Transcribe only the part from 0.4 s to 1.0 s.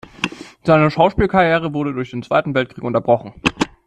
Seine